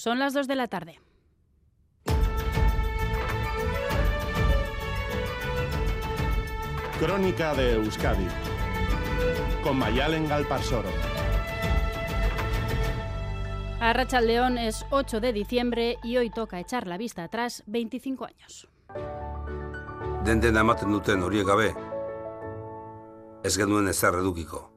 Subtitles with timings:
[0.00, 0.98] Son las 2 de la tarde.
[6.98, 8.26] Crónica de Euskadi
[9.62, 10.88] con Mayalen Galparsoro.
[13.78, 18.68] Arracha León es 8 de diciembre y hoy toca echar la vista atrás 25 años.
[20.24, 21.74] Den dena ematen duten horiek gabe,
[23.44, 24.70] ez genuen ezer edukiko.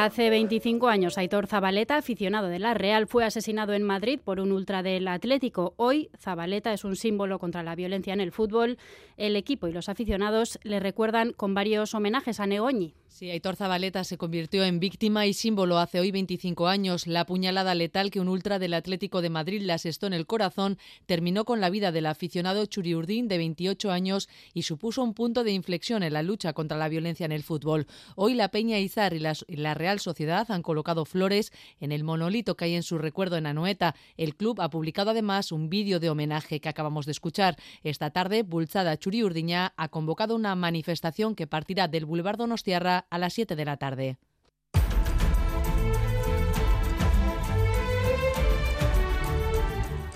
[0.00, 4.52] Hace 25 años, Aitor Zabaleta, aficionado de la Real, fue asesinado en Madrid por un
[4.52, 5.74] ultra del Atlético.
[5.76, 8.78] Hoy, Zabaleta es un símbolo contra la violencia en el fútbol.
[9.16, 12.94] El equipo y los aficionados le recuerdan con varios homenajes a Negoñi.
[13.08, 17.08] Sí, Aitor Zabaleta se convirtió en víctima y símbolo hace hoy 25 años.
[17.08, 20.78] La puñalada letal que un ultra del Atlético de Madrid le asestó en el corazón
[21.06, 25.50] terminó con la vida del aficionado Churiurdín de 28 años y supuso un punto de
[25.50, 27.88] inflexión en la lucha contra la violencia en el fútbol.
[28.14, 32.56] Hoy la Peña Izar y la, la Real Sociedad han colocado flores en el monolito
[32.56, 33.94] que hay en su recuerdo en Anoeta.
[34.16, 37.56] El club ha publicado además un vídeo de homenaje que acabamos de escuchar.
[37.82, 43.32] Esta tarde, Bulzada Churiurdiña ha convocado una manifestación que partirá del Boulevard Donostiarra a las
[43.32, 44.18] 7 de la tarde.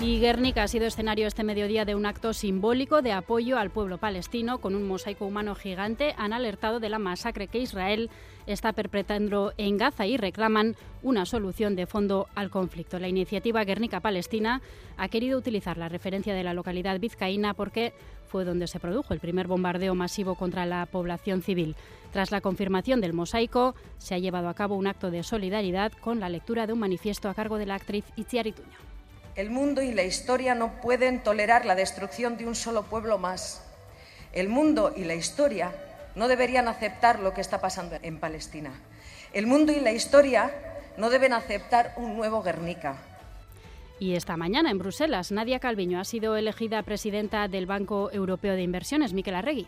[0.02, 3.98] Y Guernica ha sido escenario este mediodía de un acto simbólico de apoyo al pueblo
[3.98, 6.16] palestino con un mosaico humano gigante.
[6.18, 8.10] Han alertado de la masacre que Israel
[8.46, 12.98] está perpetrando en Gaza y reclaman una solución de fondo al conflicto.
[12.98, 14.62] La iniciativa Guernica Palestina
[14.96, 17.92] ha querido utilizar la referencia de la localidad vizcaína porque
[18.26, 21.76] fue donde se produjo el primer bombardeo masivo contra la población civil.
[22.12, 26.18] Tras la confirmación del mosaico, se ha llevado a cabo un acto de solidaridad con
[26.18, 28.78] la lectura de un manifiesto a cargo de la actriz Itziar Ituña.
[29.34, 33.64] El mundo y la historia no pueden tolerar la destrucción de un solo pueblo más.
[34.32, 35.72] El mundo y la historia
[36.14, 38.72] no deberían aceptar lo que está pasando en Palestina.
[39.32, 40.50] El mundo y la historia
[40.96, 42.96] no deben aceptar un nuevo Guernica.
[43.98, 48.62] Y esta mañana en Bruselas, Nadia Calviño ha sido elegida presidenta del Banco Europeo de
[48.62, 49.66] Inversiones, Miquel Arregui.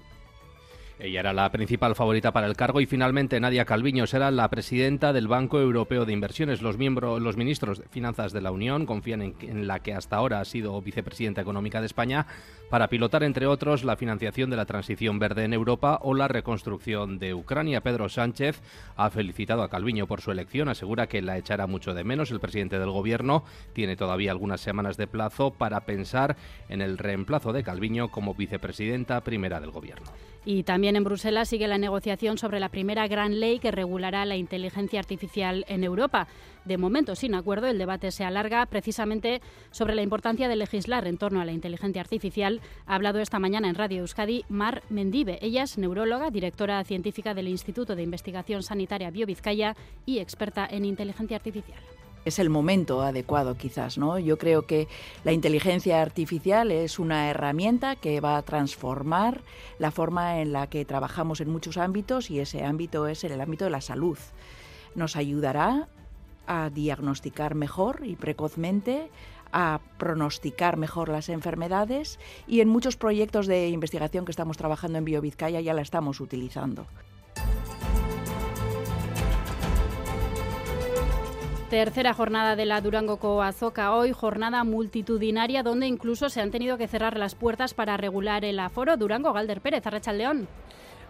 [1.01, 5.13] Ella era la principal favorita para el cargo y finalmente Nadia Calviño será la presidenta
[5.13, 6.63] del Banco Europeo de Inversiones.
[6.63, 10.15] Los miembros, los ministros de Finanzas de la Unión confían en, en, la que hasta
[10.15, 12.29] ahora ha sido vicepresidenta económica de España
[12.71, 17.19] para pilotar, entre otros, la financiación de la transición verde en Europa o la reconstrucción
[17.19, 17.81] de Ucrania.
[17.81, 18.63] Pedro Sánchez
[18.97, 22.31] ha felicitado a Calviño por su elección, asegura que la echará mucho de menos.
[22.31, 26.37] El presidente del Gobierno tiene todavía algunas semanas de plazo para pensar
[26.69, 30.07] en el reemplazo de Calviño como vicepresidenta primera del Gobierno.
[30.45, 34.37] Y también en Bruselas sigue la negociación sobre la primera gran ley que regulará la
[34.37, 36.29] inteligencia artificial en Europa.
[36.65, 39.41] De momento, sin acuerdo, el debate se alarga precisamente
[39.71, 42.61] sobre la importancia de legislar en torno a la inteligencia artificial.
[42.87, 45.39] Ha hablado esta mañana en Radio Euskadi Mar Mendive.
[45.41, 51.37] Ella es neuróloga, directora científica del Instituto de Investigación Sanitaria Biovizcaya y experta en inteligencia
[51.37, 51.81] artificial
[52.25, 54.19] es el momento adecuado quizás, ¿no?
[54.19, 54.89] Yo creo que
[55.25, 59.43] la inteligencia artificial es una herramienta que va a transformar
[59.79, 63.65] la forma en la que trabajamos en muchos ámbitos y ese ámbito es el ámbito
[63.65, 64.19] de la salud.
[64.95, 65.89] Nos ayudará
[66.47, 69.11] a diagnosticar mejor y precozmente,
[69.53, 75.05] a pronosticar mejor las enfermedades y en muchos proyectos de investigación que estamos trabajando en
[75.05, 76.87] BioVizcaya ya la estamos utilizando.
[81.71, 86.87] Tercera jornada de la Durango Coazoca hoy, jornada multitudinaria donde incluso se han tenido que
[86.87, 88.97] cerrar las puertas para regular el aforo.
[88.99, 90.47] Durango, Galder Pérez, Arracha León.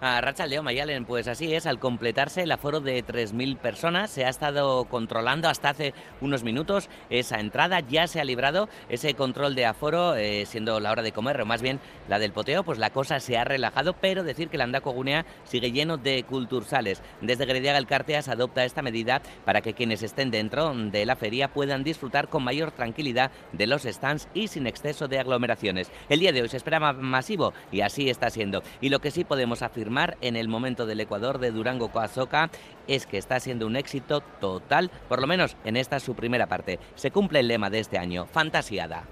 [0.07, 4.27] A Racha Leo Mayalen, pues así es, al completarse el aforo de 3.000 personas, se
[4.27, 9.55] ha estado controlando hasta hace unos minutos esa entrada, ya se ha librado ese control
[9.55, 12.77] de aforo, eh, siendo la hora de comer, o más bien la del poteo, pues
[12.77, 17.01] la cosa se ha relajado, pero decir que el Andaco Gunea sigue lleno de cultursales.
[17.23, 21.49] Desde Grediaga el Carteas adopta esta medida para que quienes estén dentro de la feria
[21.49, 25.91] puedan disfrutar con mayor tranquilidad de los stands y sin exceso de aglomeraciones.
[26.11, 28.63] El día de hoy se espera masivo y así está siendo.
[28.83, 32.51] Y lo que sí podemos afirmar en el momento del Ecuador de Durango Coazoca
[32.89, 36.81] es que está siendo un éxito total, por lo menos en esta su primera parte.
[36.97, 39.05] Se cumple el lema de este año, fantasiada.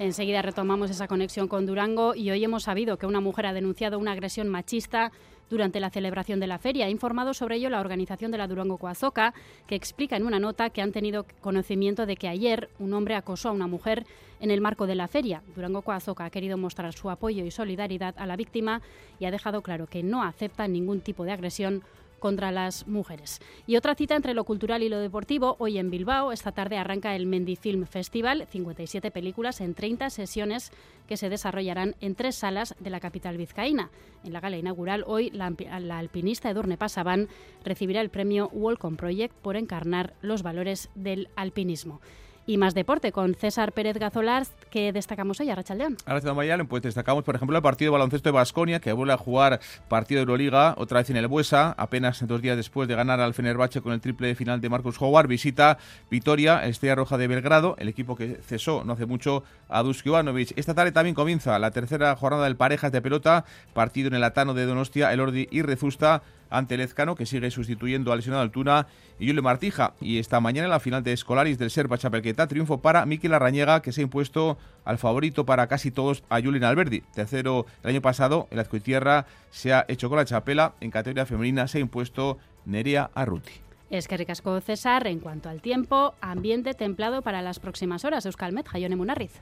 [0.00, 3.98] Enseguida retomamos esa conexión con Durango y hoy hemos sabido que una mujer ha denunciado
[4.00, 5.12] una agresión machista
[5.50, 6.86] durante la celebración de la feria.
[6.86, 9.34] Ha informado sobre ello la organización de la Durango Coazoca,
[9.66, 13.48] que explica en una nota que han tenido conocimiento de que ayer un hombre acosó
[13.48, 14.06] a una mujer
[14.40, 15.42] en el marco de la feria.
[15.54, 18.82] Durango Coazoca ha querido mostrar su apoyo y solidaridad a la víctima
[19.18, 21.82] y ha dejado claro que no acepta ningún tipo de agresión
[22.24, 23.38] contra las mujeres.
[23.66, 27.14] Y otra cita entre lo cultural y lo deportivo, hoy en Bilbao, esta tarde arranca
[27.14, 30.72] el Mendifilm Festival, 57 películas en 30 sesiones
[31.06, 33.90] que se desarrollarán en tres salas de la capital vizcaína.
[34.24, 35.52] En la gala inaugural, hoy la,
[35.98, 37.28] alpinista Edurne Pasaban
[37.62, 42.00] recibirá el premio Walcom Project por encarnar los valores del alpinismo.
[42.46, 45.96] Y más deporte con César Pérez Gazolars, que destacamos hoy a Rachaldeón.
[46.04, 49.60] Ahora pues destacamos, por ejemplo, el partido de baloncesto de Basconia, que vuelve a jugar
[49.88, 53.32] partido de Euroliga, otra vez en el Buesa, apenas dos días después de ganar al
[53.32, 55.78] Fenerbahce con el triple de final de Marcus Howard, visita
[56.10, 60.52] Vitoria, Estrella Roja de Belgrado, el equipo que cesó no hace mucho a Duski Ivanovic.
[60.56, 64.52] Esta tarde también comienza la tercera jornada del Parejas de Pelota, partido en el Atano
[64.52, 68.86] de Donostia, el Ordi y Rezusta ante Lezcano, que sigue sustituyendo al lesionado Altuna
[69.18, 69.94] y Julio Martija.
[70.00, 73.82] Y esta mañana en la final de Escolaris del Serpa Chapelqueta, triunfo para Miquel Arrañega,
[73.82, 77.00] que se ha impuesto al favorito para casi todos a Julien Alberdi.
[77.14, 80.74] Tercero el año pasado, el Azcoitierra se ha hecho con la chapela.
[80.80, 83.52] En categoría femenina se ha impuesto Nerea Arruti.
[83.90, 88.26] Es que ricasco César, en cuanto al tiempo, ambiente templado para las próximas horas.
[88.26, 89.40] Euskalmet, Jayone Munarriz.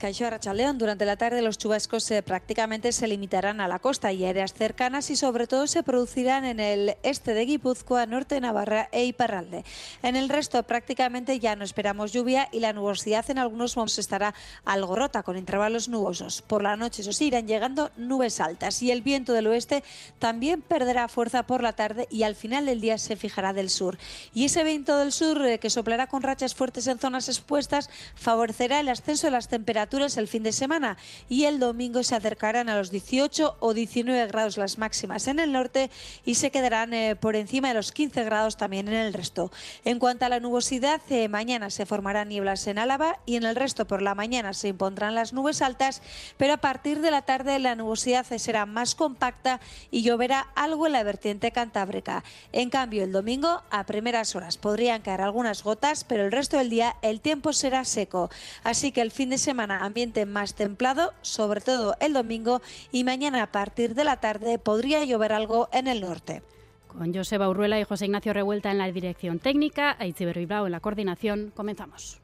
[0.00, 4.54] Caixo Arrachaleón, durante la tarde los chubascos prácticamente se limitarán a la costa y áreas
[4.54, 9.04] cercanas y sobre todo se producirán en el este de Guipúzcoa, norte de Navarra e
[9.04, 9.62] Iparralde.
[10.02, 14.34] En el resto prácticamente ya no esperamos lluvia y la nubosidad en algunos momentos estará
[14.64, 16.40] algo rota con intervalos nubosos.
[16.40, 19.84] Por la noche, eso sí, irán llegando nubes altas y el viento del oeste
[20.18, 23.98] también perderá fuerza por la tarde y al final del día se fijará del sur.
[24.32, 28.80] Y ese viento del sur eh, que soplará con rachas fuertes en zonas expuestas favorecerá
[28.80, 30.96] el ascenso de las temperaturas el fin de semana
[31.28, 35.50] y el domingo se acercarán a los 18 o 19 grados las máximas en el
[35.50, 35.90] norte
[36.24, 39.50] y se quedarán eh, por encima de los 15 grados también en el resto.
[39.84, 43.56] En cuanto a la nubosidad, eh, mañana se formarán nieblas en Álava y en el
[43.56, 46.02] resto por la mañana se impondrán las nubes altas,
[46.36, 49.60] pero a partir de la tarde la nubosidad será más compacta
[49.90, 52.22] y lloverá algo en la vertiente cantábrica.
[52.52, 56.70] En cambio, el domingo a primeras horas podrían caer algunas gotas, pero el resto del
[56.70, 58.30] día el tiempo será seco.
[58.62, 62.62] Así que el fin de semana ambiente más templado, sobre todo el domingo,
[62.92, 66.42] y mañana a partir de la tarde podría llover algo en el norte.
[66.86, 70.80] Con Joseba Urruela y José Ignacio Revuelta en la dirección técnica, Aitziber Bilbao en la
[70.80, 72.20] coordinación, comenzamos.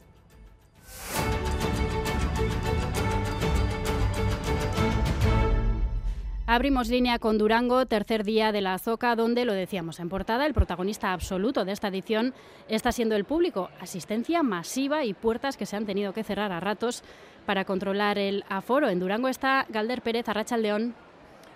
[6.48, 10.54] Abrimos línea con Durango, tercer día de la Azoca, donde, lo decíamos en portada, el
[10.54, 12.34] protagonista absoluto de esta edición
[12.68, 13.68] está siendo el público.
[13.80, 17.02] Asistencia masiva y puertas que se han tenido que cerrar a ratos
[17.46, 18.88] para controlar el aforo.
[18.88, 20.28] En Durango está Galder Pérez,
[20.62, 20.94] León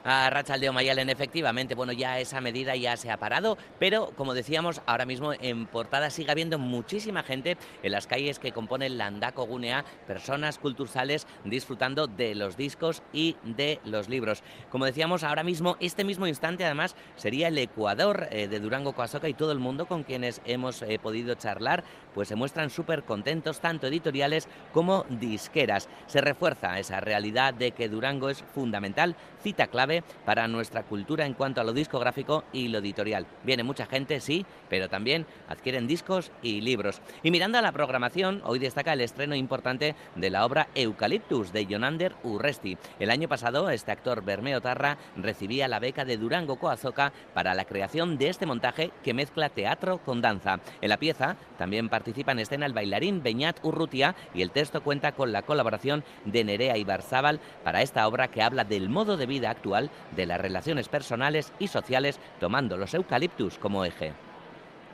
[0.05, 4.81] a Rachaldeón Mayalen, efectivamente, bueno, ya esa medida ya se ha parado, pero como decíamos,
[4.87, 9.85] ahora mismo en portada sigue habiendo muchísima gente en las calles que componen Landako Gunea,
[10.07, 14.43] personas culturales disfrutando de los discos y de los libros.
[14.71, 19.29] Como decíamos, ahora mismo, este mismo instante además sería el Ecuador eh, de Durango Coazoca
[19.29, 23.61] y todo el mundo con quienes hemos eh, podido charlar, pues se muestran súper contentos,
[23.61, 25.89] tanto editoriales como disqueras.
[26.07, 31.35] Se refuerza esa realidad de que Durango es fundamental, cita clave para nuestra cultura en
[31.35, 33.27] cuanto a lo discográfico y lo editorial.
[33.45, 37.01] Viene mucha gente, sí, pero también adquieren discos y libros.
[37.23, 41.67] Y mirando a la programación, hoy destaca el estreno importante de la obra Eucaliptus de
[41.67, 42.79] Jonander Urresti.
[42.99, 47.65] El año pasado, este actor Bermeo Tarra recibía la beca de Durango Coazoca para la
[47.65, 50.61] creación de este montaje que mezcla teatro con danza.
[50.81, 55.13] En la pieza también participa en escena el bailarín Beñat Urrutia y el texto cuenta
[55.13, 59.49] con la colaboración de Nerea Ibarzábal para esta obra que habla del modo de vida
[59.49, 64.13] actual de las relaciones personales y sociales tomando los eucaliptus como eje.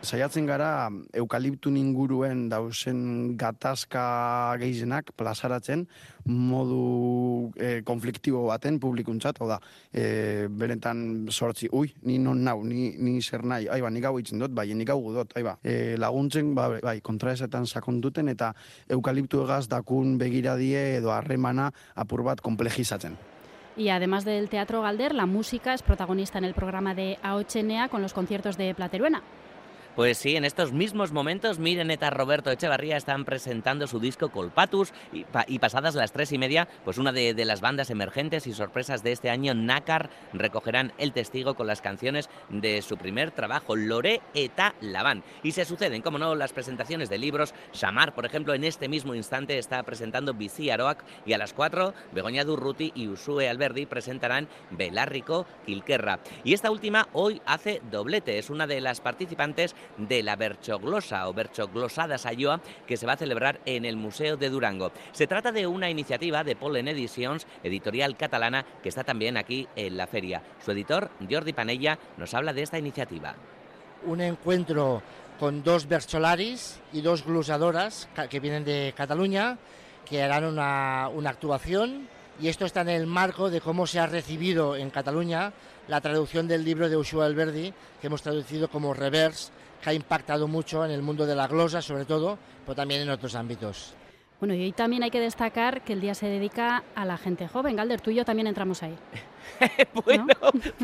[0.05, 5.87] Saiatzen gara eukaliptu inguruen dausen gatazka gehienak plazaratzen
[6.27, 9.59] modu e, konfliktibo baten publikuntzat, hau da,
[9.91, 14.43] e, beretan sortzi, ui, ni non nau, ni, ni zer nahi, aiba, nik hau itzen
[14.43, 18.53] dut, bai, nik hau dut, aiba, e, laguntzen, ba, bai, kontraesetan sakonduten eta
[18.89, 23.17] eukaliptu egaz dakun begiradie edo harremana apur bat komplejizatzen.
[23.77, 28.01] Y además del Teatro Galder, la música es protagonista en el programa de Aochenea con
[28.01, 29.23] los conciertos de Plateruena.
[29.97, 34.93] Pues sí, en estos mismos momentos Miren Eta Roberto Echevarría están presentando su disco Colpatus
[35.11, 39.13] y, pasadas las tres y media, pues una de, las bandas emergentes y sorpresas de
[39.13, 44.75] este año, Nácar, recogerán el testigo con las canciones de su primer trabajo, Lore Eta
[44.83, 45.25] Laván.
[45.43, 47.55] Y se suceden, como no, las presentaciones de libros.
[47.73, 51.95] Samar, por ejemplo, en este mismo instante está presentando Bici Aroac y a las cuatro,
[52.13, 56.19] Begoña Durruti y Usue Alberdi presentarán Belárrico Quilquerra.
[56.45, 61.35] Y esta última hoy hace doblete, es una de las participantes de la Berchoglosa o
[61.35, 64.93] Berchoglosada Sayoa que se va a celebrar en el Museo de Durango.
[65.13, 69.97] Se trata de una iniciativa de Pollen Editions, editorial catalana, que está también aquí en
[69.97, 70.43] la feria.
[70.65, 73.35] Su editor, Jordi Panella, nos habla de esta iniciativa.
[74.05, 75.03] Un encuentro
[75.39, 79.59] con dos bercholaris y dos glosadoras que vienen de Cataluña,
[80.09, 82.09] que harán una, una actuación
[82.41, 85.53] y esto está en el marco de cómo se ha recibido en Cataluña
[85.89, 89.51] la traducción del libro de Ushua Alberdi, que hemos traducido como Reverse,
[89.87, 93.09] que ha impactado mucho en el mundo de la glosa, sobre todo, pero también en
[93.09, 93.95] otros ámbitos.
[94.41, 97.47] Bueno, y hoy también hay que destacar que el día se dedica a la gente
[97.47, 97.77] joven.
[97.77, 98.97] Galder, tú y yo también entramos ahí.
[100.05, 100.35] bueno,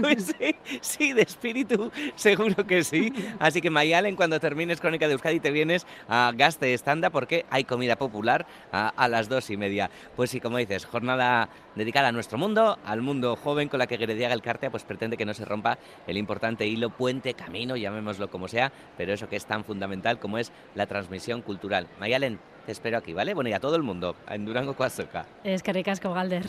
[0.00, 3.12] pues sí, sí, de espíritu, seguro que sí.
[3.38, 7.64] Así que Mayalen, cuando termines Crónica de Euskadi, te vienes a Gaste Estanda porque hay
[7.64, 9.90] comida popular a, las dos y media.
[10.16, 13.98] Pues sí, como dices, jornada dedicada a nuestro mundo, al mundo joven con la que
[13.98, 18.30] Gerediaga el Cartea pues pretende que no se rompa el importante hilo, puente, camino, llamémoslo
[18.30, 21.88] como sea, pero eso que es tan fundamental como es la transmisión cultural.
[21.98, 23.34] Mayalen, te espero aquí, ¿vale?
[23.34, 25.26] Bueno, y a todo el mundo, en Durango Coazoca.
[25.44, 26.44] Es que ricasco, Galder.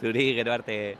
[0.00, 0.96] Zuri, Geroarte.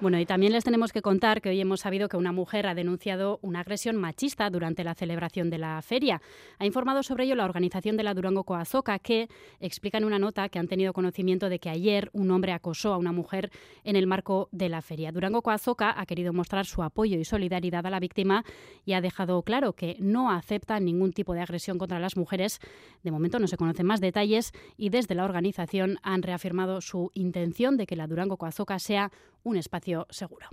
[0.00, 2.74] Bueno, y también les tenemos que contar que hoy hemos sabido que una mujer ha
[2.74, 6.20] denunciado una agresión machista durante la celebración de la feria.
[6.58, 9.28] Ha informado sobre ello la organización de la Durango Coazoca, que
[9.60, 12.98] explica en una nota que han tenido conocimiento de que ayer un hombre acosó a
[12.98, 13.50] una mujer
[13.84, 15.12] en el marco de la feria.
[15.12, 18.44] Durango Coazoca ha querido mostrar su apoyo y solidaridad a la víctima
[18.84, 22.58] y ha dejado claro que no acepta ningún tipo de agresión contra las mujeres.
[23.04, 27.76] De momento no se conocen más detalles y desde la organización han reafirmado su intención
[27.76, 29.12] de que la Durango Coazoca sea
[29.44, 30.48] un espacio seguro.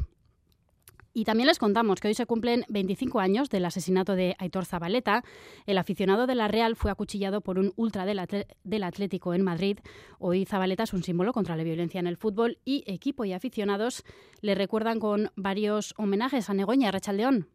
[1.13, 5.23] Y también les contamos que hoy se cumplen 25 años del asesinato de Aitor Zabaleta.
[5.65, 9.79] El aficionado de la Real fue acuchillado por un ultra del, Atlético en Madrid.
[10.19, 14.03] Hoy Zabaleta es un símbolo contra la violencia en el fútbol y equipo y aficionados
[14.39, 17.47] le recuerdan con varios homenajes a Negoña Rachaldeón.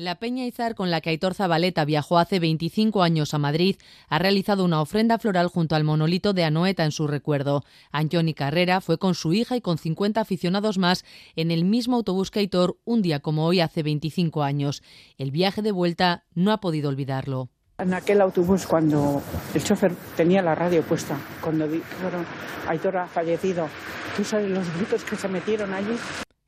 [0.00, 3.76] La Peña Izar, con la que Aitor Zabaleta viajó hace 25 años a Madrid,
[4.08, 7.64] ha realizado una ofrenda floral junto al monolito de Anoeta en su recuerdo.
[7.92, 11.04] Anjoni Carrera fue con su hija y con 50 aficionados más
[11.36, 14.82] en el mismo autobús que Aitor un día como hoy hace 25 años.
[15.18, 17.50] El viaje de vuelta no ha podido olvidarlo.
[17.76, 19.20] En aquel autobús, cuando
[19.52, 22.24] el chofer tenía la radio puesta, cuando dijeron
[22.66, 23.68] Aitor ha fallecido,
[24.16, 25.94] ¿tú sabes los gritos que se metieron allí?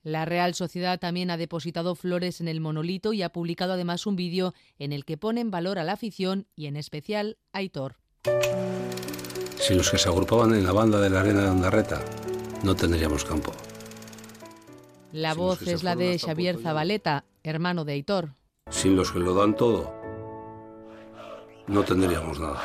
[0.02, 4.16] La Real Sociedad también ha depositado flores en el monolito y ha publicado además un
[4.16, 7.96] vídeo en el que pone en valor a la afición y en especial a Aitor.
[9.58, 12.00] Si los que se agrupaban en la banda de la arena de Ondarreta,
[12.64, 13.52] no tendríamos campo.
[15.12, 18.34] La voz es la de Xavier Zabaleta, hermano de Aitor.
[18.70, 19.94] Sin los que lo dan todo,
[21.68, 22.60] no tendríamos nada.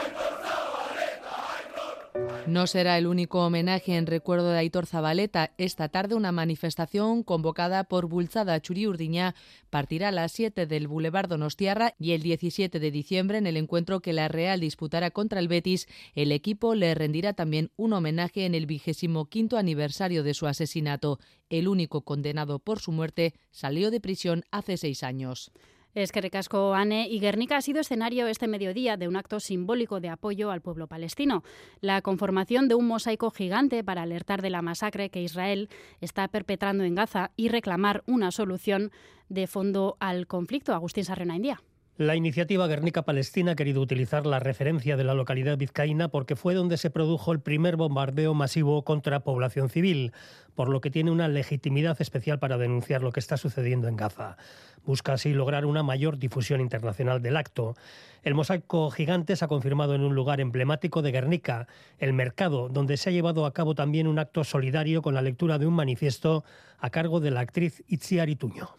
[2.47, 5.51] No será el único homenaje en recuerdo de Aitor Zabaleta.
[5.57, 9.35] Esta tarde una manifestación convocada por Bulzada Churiurdiña
[9.69, 13.99] partirá a las 7 del Boulevard Donostiarra y el 17 de diciembre en el encuentro
[13.99, 18.55] que la Real disputará contra el Betis, el equipo le rendirá también un homenaje en
[18.55, 21.19] el vigésimo quinto aniversario de su asesinato.
[21.49, 25.51] El único condenado por su muerte salió de prisión hace seis años.
[25.97, 29.99] Es que Recasco Ane y Guernica ha sido escenario este mediodía de un acto simbólico
[29.99, 31.43] de apoyo al pueblo palestino.
[31.81, 36.83] La conformación de un mosaico gigante para alertar de la masacre que Israel está perpetrando
[36.83, 38.91] en Gaza y reclamar una solución
[39.27, 40.75] de fondo al conflicto.
[40.75, 41.63] Agustín Sarrena, India.
[41.97, 46.53] La iniciativa Guernica Palestina ha querido utilizar la referencia de la localidad vizcaína porque fue
[46.53, 50.13] donde se produjo el primer bombardeo masivo contra población civil,
[50.53, 54.37] por lo que tiene una legitimidad especial para denunciar lo que está sucediendo en Gaza.
[54.85, 57.75] Busca así lograr una mayor difusión internacional del acto.
[58.21, 62.97] El mosaico gigante se ha confirmado en un lugar emblemático de Guernica, el mercado, donde
[62.97, 66.43] se ha llevado a cabo también un acto solidario con la lectura de un manifiesto
[66.77, 68.69] a cargo de la actriz Itziar Ituño.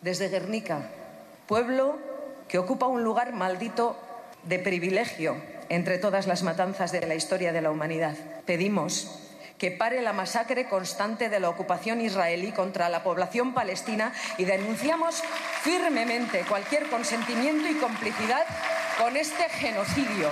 [0.00, 0.90] Desde Guernica,
[1.46, 2.13] pueblo
[2.48, 3.96] que ocupa un lugar maldito
[4.44, 5.36] de privilegio
[5.68, 8.16] entre todas las matanzas de la historia de la humanidad.
[8.46, 9.20] Pedimos
[9.58, 15.22] que pare la masacre constante de la ocupación israelí contra la población palestina y denunciamos
[15.62, 18.44] firmemente cualquier consentimiento y complicidad
[18.98, 20.30] con este genocidio.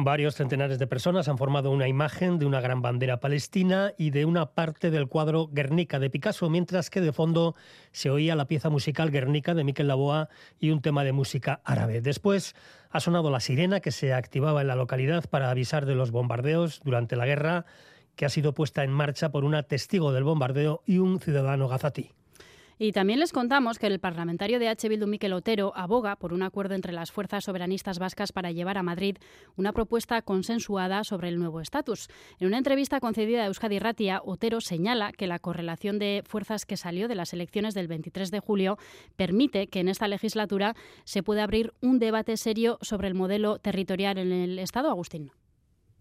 [0.00, 4.26] Varios centenares de personas han formado una imagen de una gran bandera palestina y de
[4.26, 7.56] una parte del cuadro Guernica de Picasso, mientras que de fondo
[7.90, 10.28] se oía la pieza musical Guernica de Miquel Laboa
[10.60, 12.00] y un tema de música árabe.
[12.00, 12.54] Después
[12.90, 16.80] ha sonado la sirena que se activaba en la localidad para avisar de los bombardeos
[16.84, 17.64] durante la guerra,
[18.14, 22.12] que ha sido puesta en marcha por una testigo del bombardeo y un ciudadano gazatí.
[22.80, 24.88] Y también les contamos que el parlamentario de H.
[24.88, 28.84] Bildu Miquel Otero aboga por un acuerdo entre las fuerzas soberanistas vascas para llevar a
[28.84, 29.16] Madrid
[29.56, 32.08] una propuesta consensuada sobre el nuevo estatus.
[32.38, 36.76] En una entrevista concedida a Euskadi Ratia, Otero señala que la correlación de fuerzas que
[36.76, 38.78] salió de las elecciones del 23 de julio
[39.16, 44.18] permite que en esta legislatura se pueda abrir un debate serio sobre el modelo territorial
[44.18, 45.32] en el Estado, Agustín.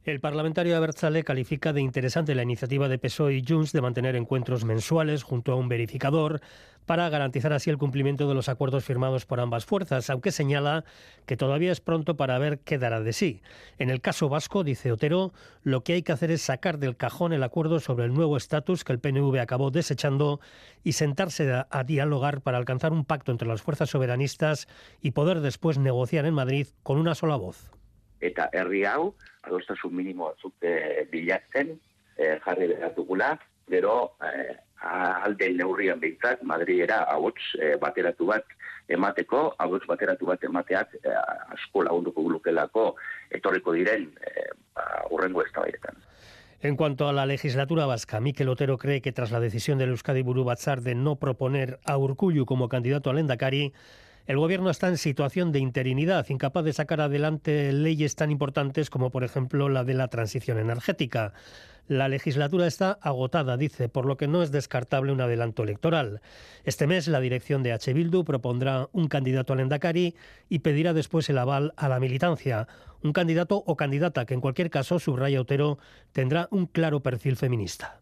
[0.08, 4.64] El parlamentario Abertzale califica de interesante la iniciativa de PSOE y Junts de mantener encuentros
[4.64, 6.40] mensuales junto a un verificador
[6.86, 10.86] para garantizar así el cumplimiento de los acuerdos firmados por ambas fuerzas, aunque señala
[11.26, 13.42] que todavía es pronto para ver qué dará de sí.
[13.80, 15.34] En el caso vasco, dice Otero,
[15.64, 18.86] lo que hay que hacer es sacar del cajón el acuerdo sobre el nuevo estatus
[18.86, 20.40] que el PNV acabó desechando
[20.86, 24.70] y sentarse a, a dialogar para alcanzar un pacto entre las fuerzas soberanistas
[25.02, 27.77] y poder después negociar en Madrid con una sola voz.
[28.22, 31.76] Eta herri hau adostasun minimo batzuk e, bilatzen
[32.18, 33.36] e, jarri behar dugula,
[33.70, 38.58] gero e, alde neurrian behintzat Madridera ahots e, bateratu bat
[38.90, 41.16] emateko, ahots bateratu bat emateak e,
[41.56, 42.90] asko lagunduko gulukelako
[43.32, 46.04] etorriko diren e, ba, urrengo eztabaidetan.
[46.60, 50.24] En cuanto a la legislatura vasca, Miquel Otero cree que tras la decisión del Euskadi
[50.24, 53.74] Buru Batzar de no proponer a Urcullu como candidato al Endacari,
[54.28, 59.10] el Gobierno está en situación de interinidad, incapaz de sacar adelante leyes tan importantes como,
[59.10, 61.34] por ejemplo, la de la transición energética.
[61.88, 66.20] La legislatura está agotada, dice, por lo que no es descartable un adelanto electoral.
[66.66, 67.94] Este mes la dirección de H.
[67.94, 70.14] Bildu propondrá un candidato al Endacari
[70.50, 72.68] y pedirá después el aval a la militancia.
[73.02, 75.78] Un candidato o candidata que, en cualquier caso, subraya Otero,
[76.12, 78.02] tendrá un claro perfil feminista.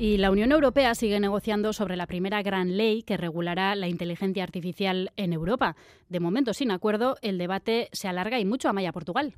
[0.00, 4.44] Y la Unión Europea sigue negociando sobre la primera gran ley que regulará la inteligencia
[4.44, 5.74] artificial en Europa.
[6.08, 9.34] De momento, sin acuerdo, el debate se alarga y mucho a Maya Portugal.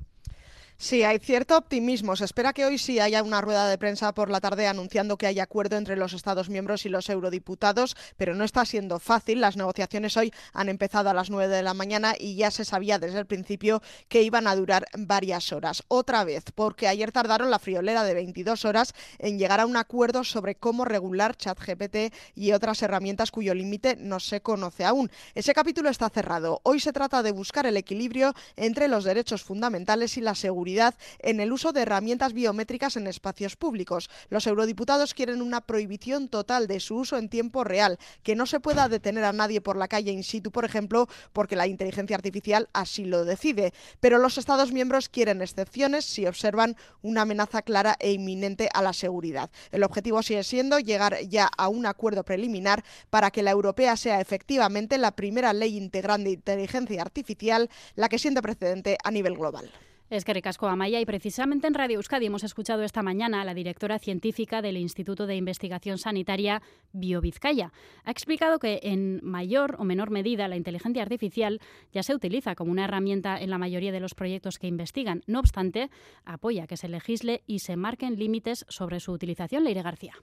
[0.81, 2.15] Sí, hay cierto optimismo.
[2.15, 5.27] Se espera que hoy sí haya una rueda de prensa por la tarde anunciando que
[5.27, 9.41] hay acuerdo entre los Estados miembros y los eurodiputados, pero no está siendo fácil.
[9.41, 12.97] Las negociaciones hoy han empezado a las 9 de la mañana y ya se sabía
[12.97, 15.83] desde el principio que iban a durar varias horas.
[15.87, 20.23] Otra vez, porque ayer tardaron la friolera de 22 horas en llegar a un acuerdo
[20.23, 25.11] sobre cómo regular ChatGPT y otras herramientas cuyo límite no se conoce aún.
[25.35, 26.59] Ese capítulo está cerrado.
[26.63, 30.70] Hoy se trata de buscar el equilibrio entre los derechos fundamentales y la seguridad
[31.19, 34.09] en el uso de herramientas biométricas en espacios públicos.
[34.29, 38.59] Los eurodiputados quieren una prohibición total de su uso en tiempo real, que no se
[38.59, 42.69] pueda detener a nadie por la calle in situ, por ejemplo, porque la inteligencia artificial
[42.73, 43.73] así lo decide.
[43.99, 48.93] Pero los Estados miembros quieren excepciones si observan una amenaza clara e inminente a la
[48.93, 49.49] seguridad.
[49.71, 54.21] El objetivo sigue siendo llegar ya a un acuerdo preliminar para que la europea sea
[54.21, 59.71] efectivamente la primera ley integral de inteligencia artificial, la que siente precedente a nivel global.
[60.11, 63.53] Es que recasco Amaya y precisamente en Radio Euskadi hemos escuchado esta mañana a la
[63.53, 67.71] directora científica del Instituto de Investigación Sanitaria BioVizcaya.
[68.03, 71.61] Ha explicado que en mayor o menor medida la inteligencia artificial
[71.93, 75.23] ya se utiliza como una herramienta en la mayoría de los proyectos que investigan.
[75.27, 75.89] No obstante,
[76.25, 79.63] apoya que se legisle y se marquen límites sobre su utilización.
[79.63, 80.15] Leire García.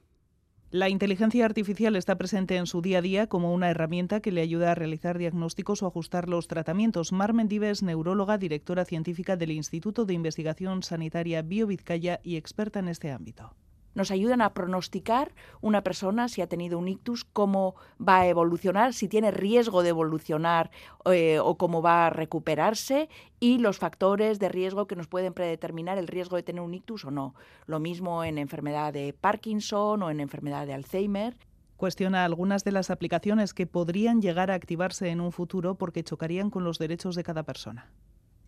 [0.71, 4.43] La inteligencia artificial está presente en su día a día como una herramienta que le
[4.43, 7.11] ayuda a realizar diagnósticos o ajustar los tratamientos.
[7.11, 13.11] Mar Mendives, neuróloga, directora científica del Instituto de Investigación Sanitaria BioVizcaya y experta en este
[13.11, 13.55] ámbito
[13.99, 18.95] nos ayudan a pronosticar una persona si ha tenido un ictus, cómo va a evolucionar,
[18.95, 20.71] si tiene riesgo de evolucionar
[21.05, 25.99] eh, o cómo va a recuperarse y los factores de riesgo que nos pueden predeterminar
[25.99, 27.35] el riesgo de tener un ictus o no.
[27.67, 31.37] Lo mismo en enfermedad de Parkinson o en enfermedad de Alzheimer
[31.77, 36.51] cuestiona algunas de las aplicaciones que podrían llegar a activarse en un futuro porque chocarían
[36.51, 37.91] con los derechos de cada persona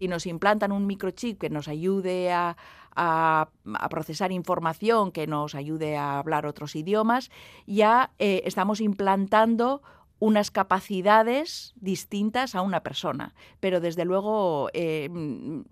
[0.00, 2.56] y nos implantan un microchip que nos ayude a,
[2.96, 7.30] a, a, procesar información, que nos ayude a hablar otros idiomas,
[7.66, 9.82] ya eh, estamos implantando
[10.20, 13.34] unas capacidades distintas a una persona.
[13.58, 15.10] Pero desde luego eh,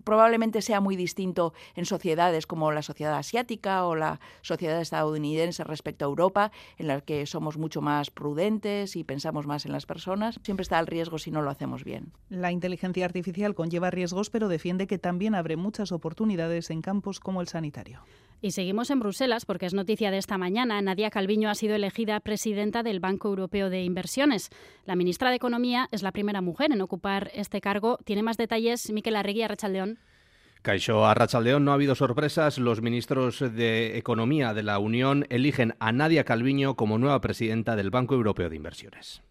[0.03, 6.03] probablemente sea muy distinto en sociedades como la sociedad asiática o la sociedad estadounidense respecto
[6.03, 10.39] a Europa, en las que somos mucho más prudentes y pensamos más en las personas.
[10.43, 12.11] Siempre está el riesgo si no lo hacemos bien.
[12.29, 17.41] La inteligencia artificial conlleva riesgos, pero defiende que también abre muchas oportunidades en campos como
[17.41, 18.01] el sanitario.
[18.41, 20.81] Y seguimos en Bruselas porque es noticia de esta mañana.
[20.81, 24.49] Nadia Calviño ha sido elegida presidenta del Banco Europeo de Inversiones.
[24.85, 27.97] La ministra de Economía es la primera mujer en ocupar este cargo.
[28.05, 29.99] Tiene más detalles Miquel Arregui Arrachaldeón.
[30.61, 32.57] Caixo Arrachaldeón, no ha habido sorpresas.
[32.57, 37.91] Los ministros de Economía de la Unión eligen a Nadia Calviño como nueva presidenta del
[37.91, 39.21] Banco Europeo de Inversiones.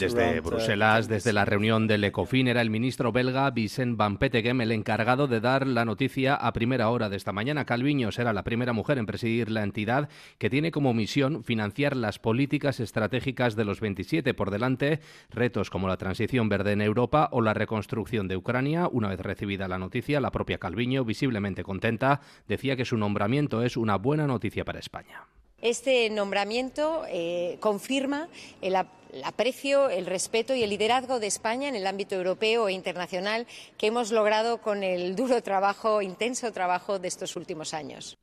[0.00, 4.72] Desde Bruselas, desde la reunión del ECOFIN, era el ministro belga Vicent Van Petegem el
[4.72, 7.64] encargado de dar la noticia a primera hora de esta mañana.
[7.64, 12.18] Calviño será la primera mujer en presidir la entidad que tiene como misión financiar las
[12.18, 14.98] políticas estratégicas de los 27 por delante,
[15.30, 18.88] retos como la transición verde en Europa o la reconstrucción de Ucrania.
[18.90, 23.76] Una vez recibida la noticia, la propia Calviño, visiblemente contenta, decía que su nombramiento es
[23.76, 25.28] una buena noticia para España.
[25.62, 28.28] Este nombramiento eh, confirma
[28.62, 33.46] el, aprecio, el respeto y el liderazgo de España en el ámbito europeo e internacional
[33.76, 38.16] que hemos logrado con el duro trabajo, intenso trabajo de estos últimos años.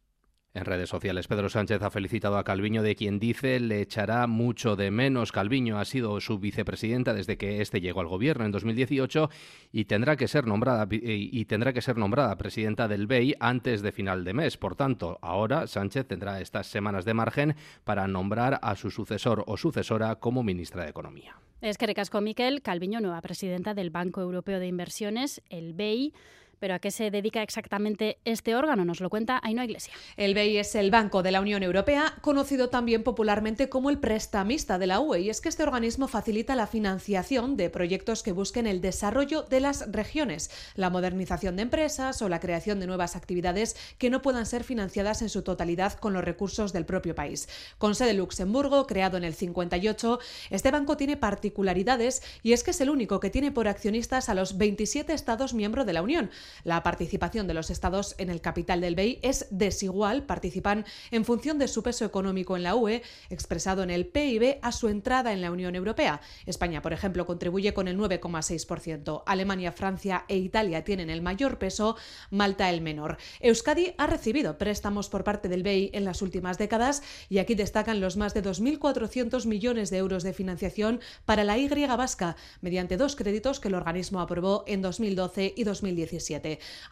[0.58, 4.76] En redes sociales, Pedro Sánchez ha felicitado a Calviño de quien dice le echará mucho
[4.76, 5.32] de menos.
[5.32, 9.30] Calviño ha sido su vicepresidenta desde que este llegó al gobierno en 2018
[9.72, 13.92] y tendrá que ser nombrada y tendrá que ser nombrada presidenta del BEI antes de
[13.92, 14.58] final de mes.
[14.58, 19.58] Por tanto, ahora Sánchez tendrá estas semanas de margen para nombrar a su sucesor o
[19.58, 21.36] sucesora como ministra de Economía.
[21.62, 26.14] Es que recasco Miquel, Calviño, nueva presidenta del Banco Europeo de Inversiones, el BEI.
[26.60, 28.86] Pero ¿a qué se dedica exactamente este órgano?
[28.86, 29.94] Nos lo cuenta Ainhoa Iglesia.
[30.16, 34.80] El BEI es el Banco de la Unión Europea, conocido también popularmente como el prestamista
[34.80, 38.68] de la UE, y es que este organismo facilita la financiación de proyectos que busquen
[38.68, 43.76] el desarrollo de las regiones, la modernización de empresas o la creación de nuevas actividades
[43.98, 47.48] que no puedan ser financiadas en su totalidad con los recursos del propio país.
[47.78, 52.72] Con sede en Luxemburgo, creado en el 58, este banco tiene particularidades y es que
[52.72, 56.30] es el único que tiene por accionistas a los 27 Estados miembros de la Unión,
[56.64, 61.58] la participación de los estados en el capital del BEI es desigual, participan en función
[61.60, 65.42] de su peso económico en la UE, expresado en el PIB a su entrada en
[65.42, 66.22] la Unión Europea.
[66.46, 69.24] España, por ejemplo, contribuye con el 9,6%.
[69.26, 71.96] Alemania, Francia e Italia tienen el mayor peso,
[72.30, 73.18] Malta el menor.
[73.40, 78.00] Euskadi ha recibido préstamos por parte del BEI en las últimas décadas y aquí destacan
[78.00, 83.16] los más de 2.400 millones de euros de financiación para la Y vasca, mediante dos
[83.16, 86.37] créditos que el organismo aprobó en 2012 y 2017.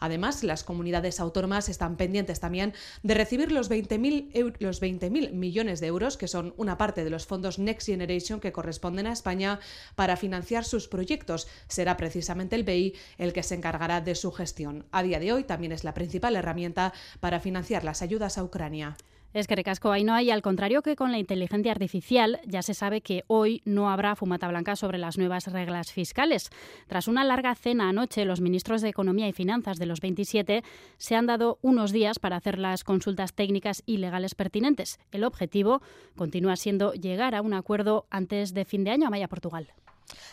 [0.00, 5.86] Además, las comunidades autónomas están pendientes también de recibir los 20.000 los 20 millones de
[5.86, 9.60] euros, que son una parte de los fondos Next Generation que corresponden a España,
[9.94, 11.48] para financiar sus proyectos.
[11.68, 14.86] Será precisamente el BEI el que se encargará de su gestión.
[14.92, 18.96] A día de hoy también es la principal herramienta para financiar las ayudas a Ucrania.
[19.32, 23.00] Es que recasco no hay, al contrario que con la inteligencia artificial, ya se sabe
[23.00, 26.50] que hoy no habrá fumata blanca sobre las nuevas reglas fiscales.
[26.86, 30.62] Tras una larga cena anoche, los ministros de Economía y Finanzas de los 27
[30.96, 34.98] se han dado unos días para hacer las consultas técnicas y legales pertinentes.
[35.12, 35.82] El objetivo
[36.16, 39.68] continúa siendo llegar a un acuerdo antes de fin de año a Maya Portugal.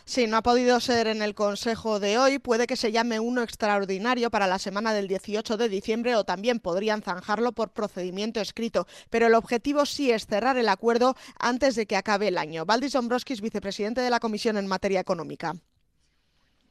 [0.05, 2.39] Sí, no ha podido ser en el Consejo de hoy.
[2.39, 6.59] Puede que se llame uno extraordinario para la semana del 18 de diciembre o también
[6.59, 8.87] podrían zanjarlo por procedimiento escrito.
[9.09, 12.65] Pero el objetivo sí es cerrar el acuerdo antes de que acabe el año.
[12.65, 15.55] Valdis Dombrovskis, vicepresidente de la Comisión en materia económica.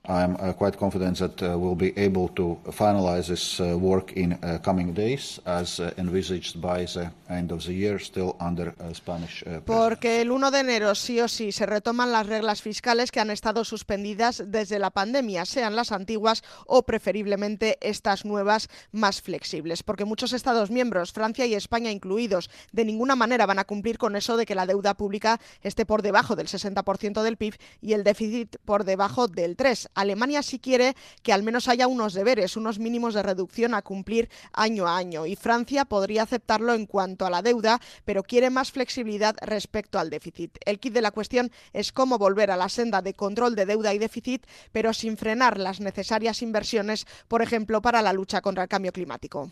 [0.08, 4.32] I'm uh, quite confident that uh, we'll be able to finalize this uh, work in
[4.32, 8.92] uh, coming days, as uh, envisaged by the end of the year, still under uh,
[8.92, 9.44] Spanish.
[9.64, 13.30] Porque el 1 de enero sí o sí se retoman las reglas fiscales que han
[13.30, 19.84] estado suspendidas desde la pandemia, sean las antiguas o preferiblemente estas nuevas más flexibles.
[19.84, 24.16] Porque muchos Estados miembros, Francia y España incluidos, de ninguna manera van a cumplir con
[24.16, 28.02] eso de que la deuda pública esté por debajo del 60% del PIB y el
[28.02, 29.91] déficit por debajo del 3%.
[29.94, 34.28] Alemania sí quiere que al menos haya unos deberes, unos mínimos de reducción a cumplir
[34.52, 35.26] año a año.
[35.26, 40.11] Y Francia podría aceptarlo en cuanto a la deuda, pero quiere más flexibilidad respecto al
[40.11, 40.59] déficit.
[40.64, 43.94] El kit de la cuestión es cómo volver a la senda de control de deuda
[43.94, 48.68] y déficit, pero sin frenar las necesarias inversiones, por ejemplo, para la lucha contra el
[48.68, 49.50] cambio climático.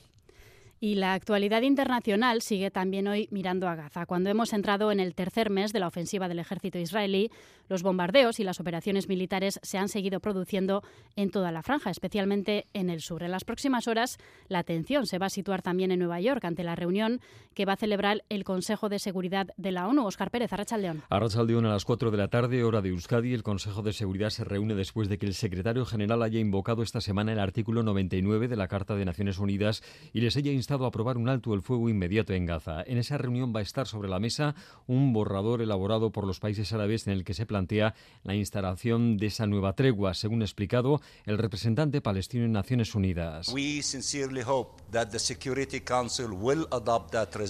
[0.83, 4.07] Y la actualidad internacional sigue también hoy mirando a Gaza.
[4.07, 7.31] Cuando hemos entrado en el tercer mes de la ofensiva del ejército israelí,
[7.69, 10.83] los bombardeos y las operaciones militares se han seguido produciendo
[11.17, 13.23] en toda la franja, especialmente en el sur.
[13.23, 14.17] En las próximas horas,
[14.49, 17.21] la atención se va a situar también en Nueva York ante la reunión
[17.53, 20.07] que va a celebrar el Consejo de Seguridad de la ONU.
[20.07, 21.03] Oscar Pérez, Arrachaldeón.
[21.11, 23.35] Arrachaldeón a las 4 de la tarde, hora de Euskadi.
[23.35, 27.03] El Consejo de Seguridad se reúne después de que el secretario general haya invocado esta
[27.03, 29.83] semana el artículo 99 de la Carta de Naciones Unidas
[30.15, 32.83] y les haya instado a aprobar un alto el fuego inmediato en Gaza.
[32.87, 34.55] En esa reunión va a estar sobre la mesa
[34.87, 39.27] un borrador elaborado por los países árabes en el que se plantea la instalación de
[39.27, 43.53] esa nueva tregua, según ha explicado el representante palestino en Naciones Unidas.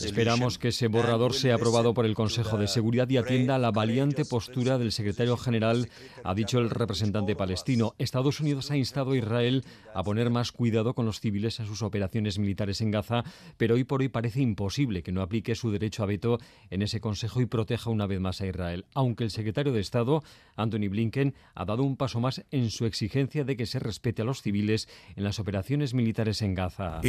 [0.03, 3.71] Esperamos que ese borrador sea aprobado por el Consejo de Seguridad y atienda a la
[3.71, 5.91] valiente postura del secretario general,
[6.25, 7.95] ha dicho el representante palestino.
[7.99, 11.83] Estados Unidos ha instado a Israel a poner más cuidado con los civiles en sus
[11.83, 13.10] operaciones militares en Gaza
[13.57, 16.39] Pero hoy por hoy parece imposible que no aplique su derecho a veto
[16.71, 20.23] en ese Consejo y proteja una vez más a Israel, aunque el secretario de Estado,
[20.57, 24.25] Anthony Blinken, ha dado un paso más en su exigencia de que se respete a
[24.25, 27.01] los civiles en las operaciones militares en Gaza.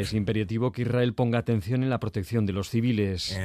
[0.00, 3.36] Es imperativo que Israel ponga atención en la protección de los civiles.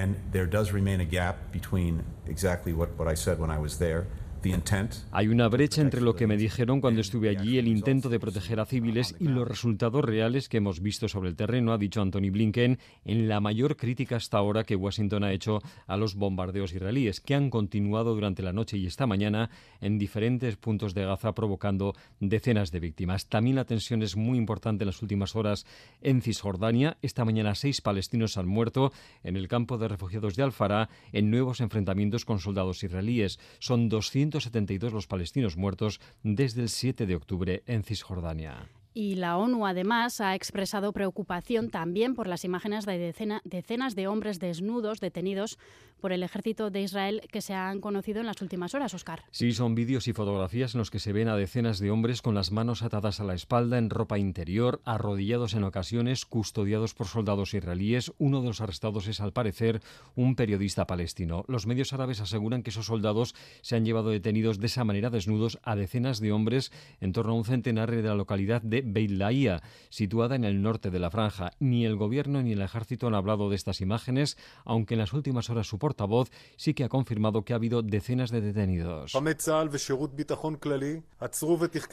[5.11, 8.59] Hay una brecha entre lo que me dijeron cuando estuve allí, el intento de proteger
[8.61, 12.31] a civiles y los resultados reales que hemos visto sobre el terreno, ha dicho Anthony
[12.31, 17.19] Blinken, en la mayor crítica hasta ahora que Washington ha hecho a los bombardeos israelíes,
[17.19, 19.49] que han continuado durante la noche y esta mañana
[19.81, 23.27] en diferentes puntos de Gaza, provocando decenas de víctimas.
[23.27, 25.65] También la tensión es muy importante en las últimas horas
[26.01, 26.97] en Cisjordania.
[27.01, 31.59] Esta mañana seis palestinos han muerto en el campo de refugiados de Al-Farah en nuevos
[31.59, 33.39] enfrentamientos con soldados israelíes.
[33.59, 38.69] Son 200 172 los palestinos muertos desde el 7 de octubre en Cisjordania.
[38.93, 44.39] Y la ONU, además, ha expresado preocupación también por las imágenes de decenas de hombres
[44.39, 45.57] desnudos detenidos
[45.99, 49.23] por el ejército de Israel que se han conocido en las últimas horas, Oscar.
[49.31, 52.35] Sí, son vídeos y fotografías en los que se ven a decenas de hombres con
[52.35, 57.53] las manos atadas a la espalda, en ropa interior, arrodillados en ocasiones, custodiados por soldados
[57.53, 58.13] israelíes.
[58.17, 59.81] Uno de los arrestados es, al parecer,
[60.15, 61.43] un periodista palestino.
[61.47, 65.59] Los medios árabes aseguran que esos soldados se han llevado detenidos de esa manera desnudos
[65.63, 66.71] a decenas de hombres
[67.01, 70.89] en torno a un centenar de la localidad de Beit Laia, situada en el norte
[70.89, 71.51] de la franja.
[71.59, 75.49] Ni el gobierno ni el ejército han hablado de estas imágenes, aunque en las últimas
[75.49, 79.13] horas su portavoz sí que ha confirmado que ha habido decenas de detenidos.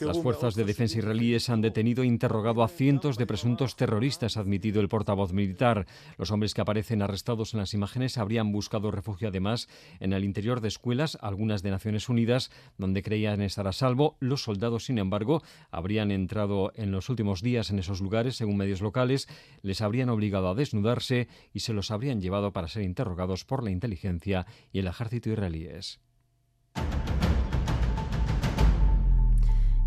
[0.01, 4.41] Las fuerzas de defensa israelíes han detenido e interrogado a cientos de presuntos terroristas, ha
[4.41, 5.85] admitido el portavoz militar.
[6.17, 9.67] Los hombres que aparecen arrestados en las imágenes habrían buscado refugio además
[9.99, 14.17] en el interior de escuelas, algunas de Naciones Unidas, donde creían estar a salvo.
[14.19, 18.81] Los soldados, sin embargo, habrían entrado en los últimos días en esos lugares, según medios
[18.81, 19.27] locales,
[19.61, 23.71] les habrían obligado a desnudarse y se los habrían llevado para ser interrogados por la
[23.71, 25.99] inteligencia y el ejército israelíes.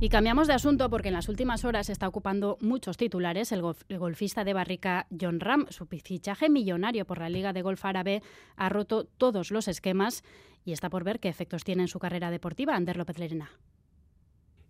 [0.03, 4.45] Y cambiamos de asunto porque en las últimas horas está ocupando muchos titulares el, golfista
[4.45, 5.67] de barrica John Ram.
[5.69, 8.23] Su fichaje millonario por la Liga de Golf Árabe
[8.57, 10.25] ha roto todos los esquemas
[10.65, 12.75] y está por ver qué efectos tiene en su carrera deportiva.
[12.75, 13.51] Ander López Lerena.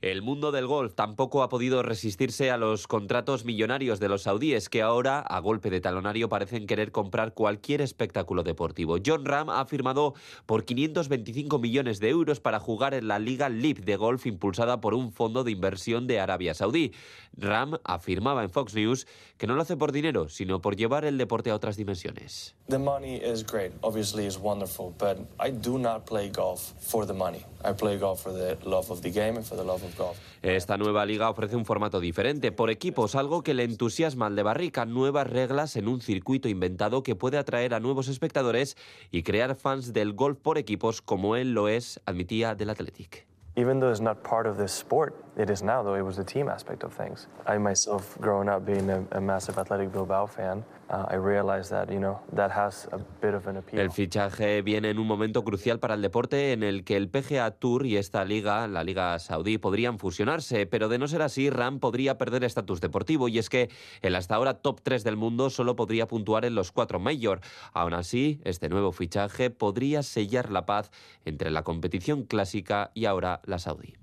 [0.00, 4.70] El mundo del golf tampoco ha podido resistirse a los contratos millonarios de los saudíes
[4.70, 8.96] que ahora, a golpe de talonario, parecen querer comprar cualquier espectáculo deportivo.
[9.04, 10.14] John Ram ha firmado
[10.46, 14.94] por 525 millones de euros para jugar en la Liga LIB de golf impulsada por
[14.94, 16.94] un fondo de inversión de Arabia Saudí.
[17.36, 21.18] Ram afirmaba en Fox News que no lo hace por dinero, sino por llevar el
[21.18, 22.56] deporte a otras dimensiones.
[22.70, 27.12] The money is great, obviously is wonderful, but I do not play golf for the
[27.12, 27.44] money.
[27.64, 30.76] I play golf for the love of the game and for the love of esta
[30.76, 34.86] nueva liga ofrece un formato diferente, por equipos, algo que le entusiasma al de Barrica,
[34.86, 38.76] nuevas reglas en un circuito inventado que puede atraer a nuevos espectadores
[39.10, 43.26] y crear fans del golf por equipos como él lo es, admitía del Athletic.
[43.56, 46.24] Even though it's not part of this sport, it is now, though it was the
[46.24, 47.26] team aspect of things.
[47.46, 51.90] I myself, growing up being a, a massive Athletic Bilbao fan, uh, I realized that,
[51.90, 53.80] you know, that has a bit of an appeal.
[53.80, 57.50] El fichaje viene en un momento crucial para el deporte en el que el PGA
[57.52, 61.80] Tour y esta liga, la Liga Saudí, podrían fusionarse, pero de no ser así, Ram
[61.80, 63.70] podría perder estatus deportivo y es que
[64.02, 67.40] el hasta ahora top 3 del mundo solo podría puntuar en los cuatro Major.
[67.72, 70.90] Aún así, este nuevo fichaje podría sellar la paz
[71.24, 73.99] entre la competición clásica y ahora la Saudí.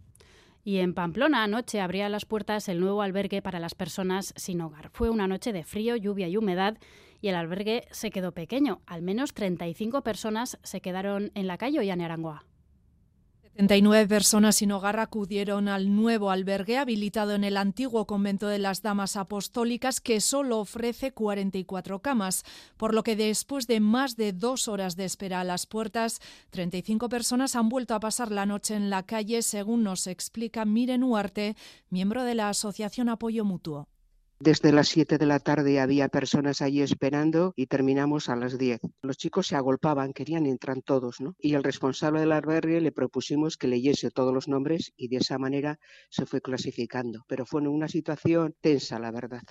[0.67, 4.89] Y en Pamplona anoche abría las puertas el nuevo albergue para las personas sin hogar.
[4.89, 6.77] Fue una noche de frío, lluvia y humedad
[7.21, 8.82] y el albergue se quedó pequeño.
[8.86, 12.43] Al menos 35 personas se quedaron en la calle y en Arangoa.
[13.58, 18.84] 39 personas sin hogar acudieron al nuevo albergue habilitado en el antiguo convento de las
[18.84, 22.43] Damas Apostólicas que solo ofrece 44 camas,
[22.78, 26.20] por lo que después de más de dos horas de espera a las puertas,
[26.52, 31.02] 35 personas han vuelto a pasar la noche en la calle, según nos explica Miren
[31.02, 31.56] Huarte,
[31.89, 33.88] miembro de la Asociación Apoyo Mutuo.
[34.39, 38.80] Desde las 7 de la tarde había personas allí esperando y terminamos a las 10.
[39.02, 41.36] Los chicos se agolpaban, querían entrar todos, ¿no?
[41.39, 45.39] Y al responsable del albergue le propusimos que leyese todos los nombres y de esa
[45.39, 45.80] manera
[46.12, 47.26] se fue clasificando.
[47.28, 49.41] Pero fue una situación tensa, la verdad.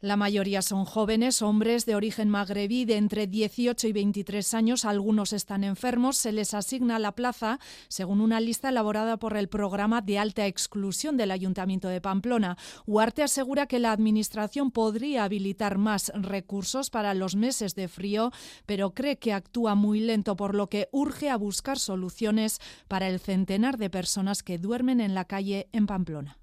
[0.00, 4.84] La mayoría son jóvenes, hombres de origen magrebí de entre 18 y 23 años.
[4.84, 6.16] Algunos están enfermos.
[6.16, 7.58] Se les asigna la plaza
[7.88, 12.56] según una lista elaborada por el programa de alta exclusión del Ayuntamiento de Pamplona.
[12.86, 18.30] Huarte asegura que la Administración podría habilitar más recursos para los meses de frío,
[18.66, 23.18] pero cree que actúa muy lento, por lo que urge a buscar soluciones para el
[23.18, 26.38] centenar de personas que duermen en la calle en Pamplona.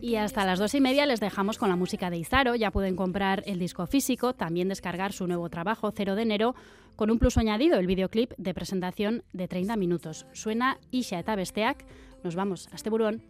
[0.00, 2.54] Y hasta las dos y media les dejamos con la música de Izaro.
[2.54, 6.54] Ya pueden comprar el disco físico, también descargar su nuevo trabajo, 0 de enero,
[6.96, 10.26] con un plus añadido, el videoclip de presentación de 30 minutos.
[10.32, 11.84] Suena Isha eta besteak.
[12.24, 12.68] Nos vamos.
[12.72, 13.22] Hasta buruan.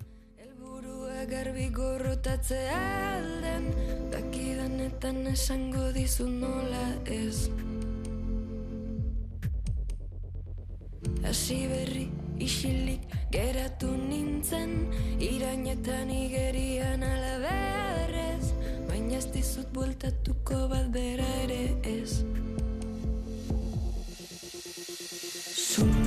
[11.29, 13.01] Asi berri isilik
[13.33, 18.53] geratu nintzen Irainetan igerian alaberrez
[18.89, 22.23] Baina ez dizut bueltatuko bat bera ere ez.
[25.55, 26.04] Zuna